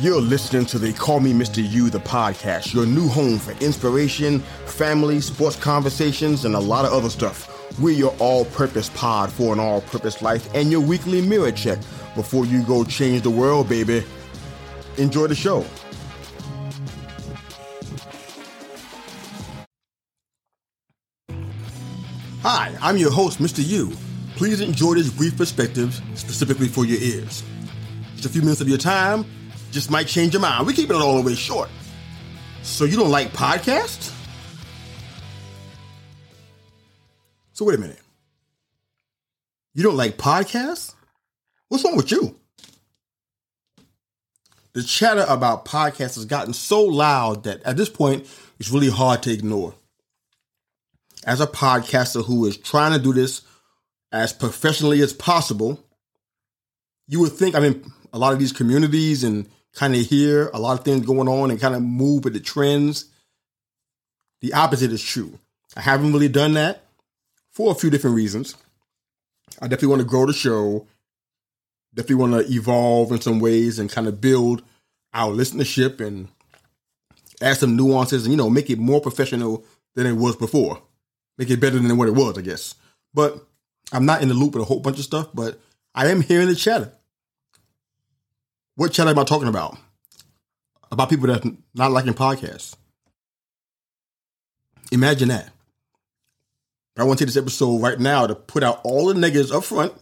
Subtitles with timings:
[0.00, 1.62] You're listening to They Call Me Mr.
[1.62, 6.92] Yu, the podcast, your new home for inspiration, family, sports conversations, and a lot of
[6.92, 7.48] other stuff.
[7.78, 11.78] We're your all purpose pod for an all purpose life and your weekly mirror check
[12.16, 14.04] before you go change the world, baby.
[14.96, 15.64] Enjoy the show.
[22.42, 23.64] Hi, I'm your host, Mr.
[23.64, 23.92] Yu.
[24.34, 27.44] Please enjoy this brief perspective specifically for your ears.
[28.14, 29.24] Just a few minutes of your time
[29.74, 30.66] just might change your mind.
[30.66, 31.68] We're keeping it all the way short.
[32.62, 34.14] So you don't like podcasts?
[37.52, 38.00] So wait a minute.
[39.74, 40.94] You don't like podcasts?
[41.68, 42.38] What's wrong with you?
[44.74, 48.28] The chatter about podcasts has gotten so loud that at this point,
[48.60, 49.74] it's really hard to ignore.
[51.26, 53.42] As a podcaster who is trying to do this
[54.12, 55.84] as professionally as possible,
[57.08, 60.58] you would think, I mean, a lot of these communities and kind of hear a
[60.58, 63.06] lot of things going on and kind of move with the trends.
[64.40, 65.38] The opposite is true.
[65.76, 66.84] I haven't really done that
[67.50, 68.54] for a few different reasons.
[69.60, 70.86] I definitely want to grow the show,
[71.94, 74.62] definitely want to evolve in some ways and kind of build
[75.12, 76.28] our listenership and
[77.40, 80.82] add some nuances and, you know, make it more professional than it was before.
[81.38, 82.74] Make it better than what it was, I guess.
[83.12, 83.44] But
[83.92, 85.60] I'm not in the loop with a whole bunch of stuff, but
[85.94, 86.92] I am hearing the chatter.
[88.76, 89.76] What chatter am I talking about?
[90.90, 91.44] About people that
[91.74, 92.76] not liking podcasts.
[94.92, 95.50] Imagine that.
[96.96, 99.64] I want to take this episode right now to put out all the negatives up
[99.64, 99.92] front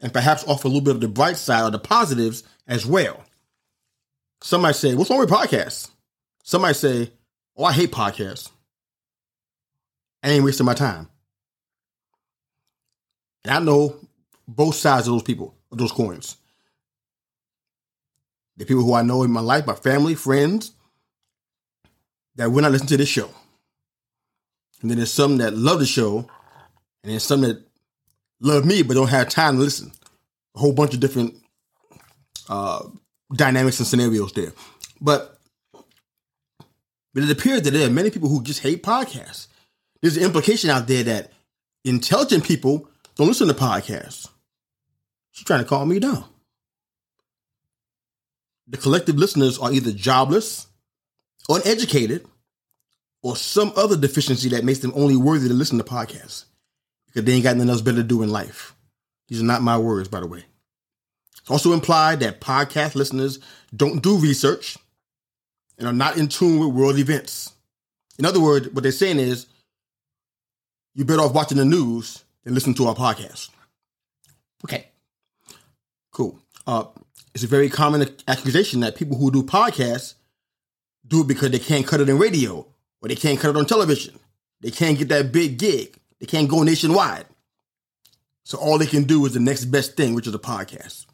[0.00, 3.24] and perhaps offer a little bit of the bright side or the positives as well.
[4.42, 5.90] Some might say, What's wrong with podcasts?
[6.42, 7.12] Some might say,
[7.56, 8.50] Oh, I hate podcasts.
[10.22, 11.08] I ain't wasting my time.
[13.44, 13.96] And I know
[14.46, 16.36] both sides of those people, of those coins.
[18.56, 20.72] The people who I know in my life, my family, friends,
[22.36, 23.30] that will not listen to this show.
[24.80, 26.28] And then there's some that love the show,
[27.02, 27.64] and then some that
[28.40, 29.92] love me but don't have time to listen.
[30.54, 31.34] A whole bunch of different
[32.48, 32.84] uh,
[33.34, 34.52] dynamics and scenarios there.
[35.00, 35.38] But
[37.14, 39.48] but it appears that there are many people who just hate podcasts.
[40.00, 41.32] There's an implication out there that
[41.84, 44.28] intelligent people don't listen to podcasts.
[45.30, 46.24] She's trying to calm me down.
[48.68, 50.66] The collective listeners are either jobless,
[51.48, 52.26] uneducated,
[53.22, 56.44] or some other deficiency that makes them only worthy to listen to podcasts
[57.06, 58.74] because they ain't got nothing else better to do in life.
[59.28, 60.44] These are not my words, by the way.
[61.40, 63.38] It's also implied that podcast listeners
[63.74, 64.76] don't do research
[65.78, 67.52] and are not in tune with world events.
[68.18, 69.46] In other words, what they're saying is
[70.94, 73.48] you're better off watching the news than listening to our podcast.
[74.64, 74.86] Okay,
[76.12, 76.38] cool.
[76.66, 76.84] Uh,
[77.34, 80.14] it's a very common accusation that people who do podcasts
[81.06, 82.66] do it because they can't cut it in radio
[83.00, 84.18] or they can't cut it on television.
[84.60, 85.96] They can't get that big gig.
[86.20, 87.26] They can't go nationwide.
[88.44, 91.06] So all they can do is the next best thing, which is a podcast.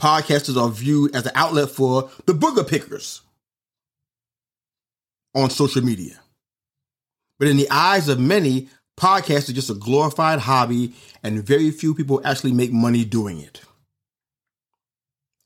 [0.00, 3.22] Podcasters are viewed as an outlet for the booger pickers
[5.34, 6.18] on social media.
[7.38, 8.68] But in the eyes of many,
[8.98, 13.60] podcasts are just a glorified hobby, and very few people actually make money doing it.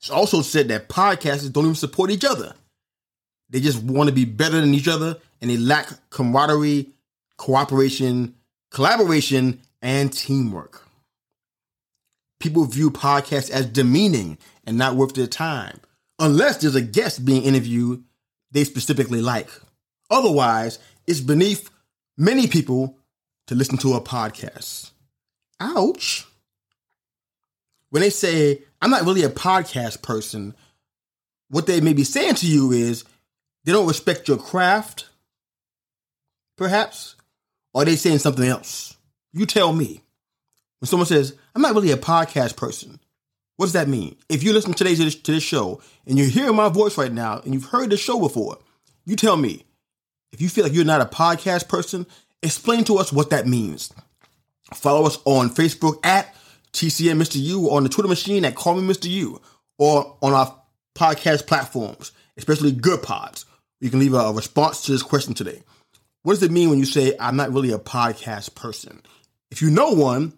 [0.01, 2.55] It's also said that podcasters don't even support each other.
[3.51, 6.89] They just want to be better than each other and they lack camaraderie,
[7.37, 8.33] cooperation,
[8.71, 10.87] collaboration, and teamwork.
[12.39, 15.79] People view podcasts as demeaning and not worth their time,
[16.17, 18.03] unless there's a guest being interviewed
[18.51, 19.49] they specifically like.
[20.09, 21.69] Otherwise, it's beneath
[22.17, 22.97] many people
[23.47, 24.91] to listen to a podcast.
[25.59, 26.25] Ouch.
[27.91, 30.55] When they say, I'm not really a podcast person,
[31.49, 33.03] what they may be saying to you is
[33.63, 35.09] they don't respect your craft,
[36.57, 37.15] perhaps,
[37.73, 38.95] or they saying something else?
[39.33, 40.01] You tell me.
[40.79, 42.99] When someone says, I'm not really a podcast person,
[43.57, 44.15] what does that mean?
[44.29, 47.11] If you listen today to this, to this show and you're hearing my voice right
[47.11, 48.57] now and you've heard the show before,
[49.05, 49.65] you tell me.
[50.31, 52.07] If you feel like you're not a podcast person,
[52.41, 53.93] explain to us what that means.
[54.73, 56.33] Follow us on Facebook at
[56.73, 57.41] TCM Mr.
[57.41, 59.09] Yu on the Twitter machine at Call Me Mr.
[59.09, 59.41] Yu
[59.77, 60.55] or on our
[60.95, 63.45] podcast platforms, especially Goodpods.
[63.79, 65.63] You can leave a response to this question today.
[66.23, 69.01] What does it mean when you say, I'm not really a podcast person?
[69.49, 70.33] If you know one,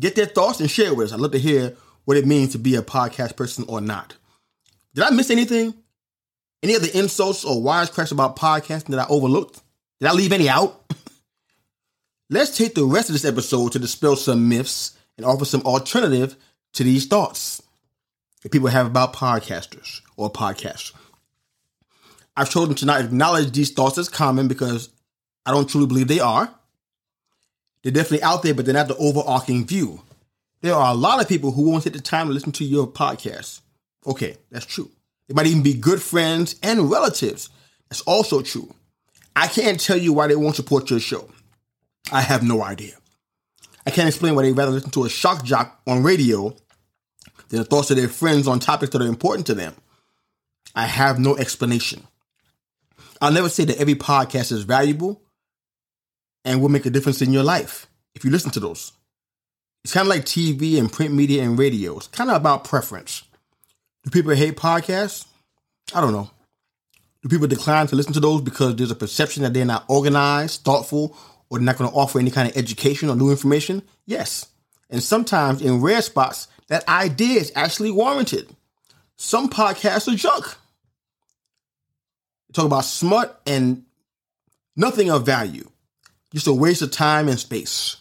[0.00, 1.12] get their thoughts and share with us.
[1.12, 1.76] I'd love to hear
[2.06, 4.14] what it means to be a podcast person or not.
[4.94, 5.74] Did I miss anything?
[6.62, 9.60] Any other insults or wisecracks about podcasting that I overlooked?
[10.00, 10.82] Did I leave any out?
[12.30, 16.36] Let's take the rest of this episode to dispel some myths and offer some alternative
[16.74, 17.62] to these thoughts.
[18.42, 20.92] that people have about podcasters or podcasts.
[22.36, 24.90] I've chosen to not acknowledge these thoughts as common because
[25.46, 26.52] I don't truly believe they are.
[27.82, 30.02] They're definitely out there, but they're not the overarching view.
[30.60, 32.86] There are a lot of people who won't take the time to listen to your
[32.86, 33.60] podcast.
[34.06, 34.90] Okay, that's true.
[35.28, 37.48] They might even be good friends and relatives.
[37.88, 38.74] That's also true.
[39.34, 41.28] I can't tell you why they won't support your show.
[42.12, 42.96] I have no idea.
[43.86, 46.54] I can't explain why they'd rather listen to a shock jock on radio
[47.48, 49.74] than the thoughts of their friends on topics that are important to them.
[50.74, 52.02] I have no explanation.
[53.20, 55.22] I'll never say that every podcast is valuable
[56.44, 58.92] and will make a difference in your life if you listen to those.
[59.84, 61.96] It's kind of like TV and print media and radio.
[61.96, 63.22] It's kind of about preference.
[64.02, 65.26] Do people hate podcasts?
[65.94, 66.30] I don't know.
[67.22, 70.62] Do people decline to listen to those because there's a perception that they're not organized,
[70.62, 71.16] thoughtful,
[71.50, 73.82] or they're not going to offer any kind of education or new information?
[74.04, 74.46] Yes.
[74.90, 78.54] And sometimes in rare spots, that idea is actually warranted.
[79.16, 80.44] Some podcasts are junk.
[82.52, 83.84] Talk about smart and
[84.76, 85.68] nothing of value.
[86.32, 87.96] Just a waste of time and space.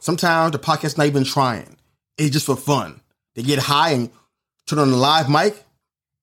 [0.00, 1.76] Sometimes the podcast's not even trying.
[2.16, 3.00] It's just for fun.
[3.34, 4.10] They get high and
[4.66, 5.64] turn on the live mic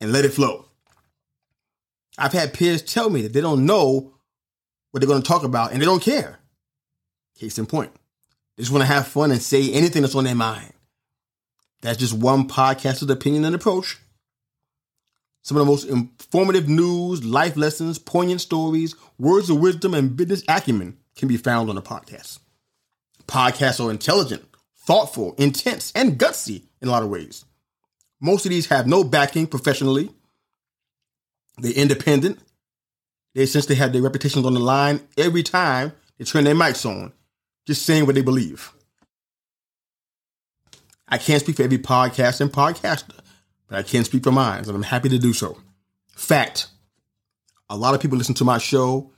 [0.01, 0.65] and let it flow.
[2.17, 4.14] I've had peers tell me that they don't know
[4.95, 6.39] what they're going to talk about and they don't care.
[7.37, 7.91] Case in point,
[8.55, 10.71] they just want to have fun and say anything that's on their mind.
[11.81, 13.97] That's just one podcaster's opinion and approach.
[15.41, 20.45] Some of the most informative news, life lessons, poignant stories, words of wisdom, and business
[20.47, 22.39] acumen can be found on a podcast.
[23.27, 24.45] Podcasts are intelligent,
[24.77, 27.43] thoughtful, intense, and gutsy in a lot of ways.
[28.21, 30.09] Most of these have no backing professionally.
[31.57, 32.39] They're independent.
[33.35, 37.13] They essentially have their reputations on the line every time they turn their mics on,
[37.67, 38.71] just saying what they believe.
[41.07, 43.19] I can't speak for every podcast and podcaster
[43.67, 45.57] but I can't speak for mine, and I'm happy to do so.
[46.15, 46.67] Fact
[47.69, 49.11] a lot of people listen to my show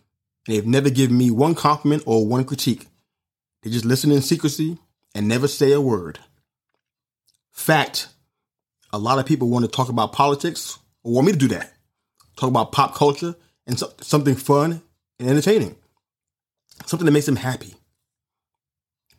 [0.45, 2.87] and they've never given me one compliment or one critique.
[3.61, 4.77] They just listen in secrecy
[5.13, 6.19] and never say a word.
[7.51, 8.07] Fact
[8.93, 11.73] a lot of people want to talk about politics or want me to do that.
[12.37, 13.35] Talk about pop culture
[13.67, 14.81] and so, something fun
[15.19, 15.75] and entertaining.
[16.85, 17.75] Something that makes them happy.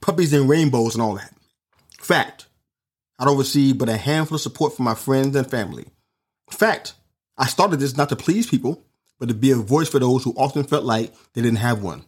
[0.00, 1.32] Puppies and rainbows and all that.
[2.00, 2.48] Fact
[3.18, 5.86] I don't receive but a handful of support from my friends and family.
[6.50, 6.94] Fact,
[7.36, 8.84] I started this not to please people,
[9.18, 12.04] but to be a voice for those who often felt like they didn't have one.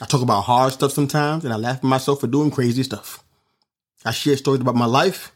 [0.00, 3.24] I talk about hard stuff sometimes, and I laugh at myself for doing crazy stuff.
[4.04, 5.32] I share stories about my life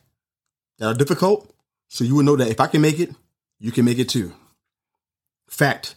[0.79, 1.51] that are difficult,
[1.89, 3.11] so you will know that if I can make it,
[3.59, 4.35] you can make it too.
[5.49, 5.95] Fact,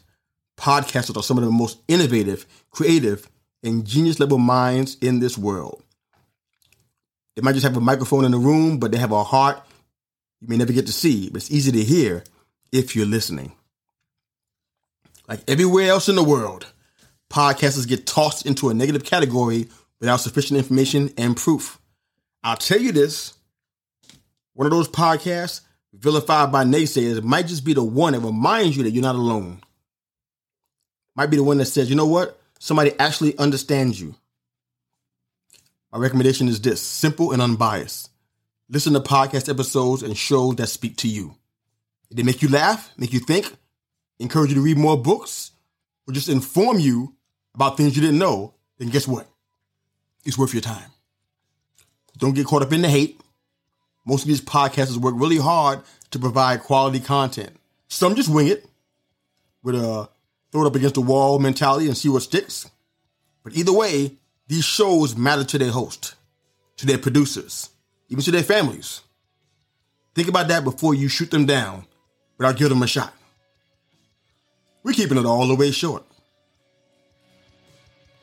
[0.63, 3.29] podcasters are some of the most innovative, creative,
[3.63, 5.83] and genius level minds in this world.
[7.35, 9.61] They might just have a microphone in the room, but they have a heart
[10.39, 12.23] you may never get to see, but it's easy to hear
[12.71, 13.53] if you're listening.
[15.27, 16.65] Like everywhere else in the world,
[17.29, 19.69] podcasters get tossed into a negative category
[20.01, 21.79] without sufficient information and proof.
[22.43, 23.33] I'll tell you this
[24.53, 25.61] one of those podcasts
[25.93, 29.61] vilified by naysayers might just be the one that reminds you that you're not alone.
[31.15, 32.39] Might be the one that says, you know what?
[32.59, 34.15] Somebody actually understands you.
[35.91, 38.09] My recommendation is this simple and unbiased.
[38.69, 41.35] Listen to podcast episodes and shows that speak to you.
[42.09, 43.53] They make you laugh, make you think,
[44.19, 45.51] encourage you to read more books,
[46.07, 47.15] or just inform you
[47.53, 49.27] about things you didn't know, then guess what?
[50.25, 50.89] It's worth your time.
[52.17, 53.19] Don't get caught up in the hate.
[54.05, 57.55] Most of these podcasters work really hard to provide quality content.
[57.87, 58.65] Some just wing it
[59.61, 60.09] with a
[60.53, 62.69] throw it up against the wall mentality and see what sticks.
[63.43, 64.17] But either way,
[64.47, 66.13] these shows matter to their host,
[66.77, 67.71] to their producers,
[68.09, 69.01] even to their families.
[70.13, 71.87] Think about that before you shoot them down
[72.37, 73.15] without giving them a shot.
[74.83, 76.03] We're keeping it all the way short.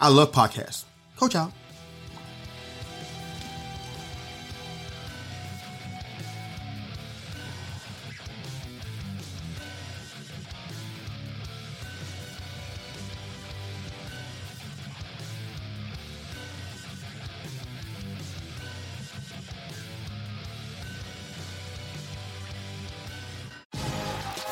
[0.00, 0.84] I love podcasts.
[1.16, 1.52] Coach out.